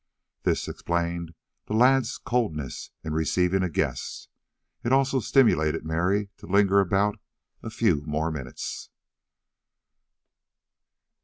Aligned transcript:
This 0.41 0.67
explained 0.67 1.35
the 1.67 1.75
lad's 1.75 2.17
coldness 2.17 2.89
in 3.03 3.13
receiving 3.13 3.61
a 3.61 3.69
guest; 3.69 4.29
it 4.83 4.91
also 4.91 5.19
stimulated 5.19 5.85
Mary 5.85 6.31
to 6.37 6.47
linger 6.47 6.79
about 6.79 7.19
a 7.61 7.69
few 7.69 8.01
more 8.07 8.31
minutes. 8.31 8.89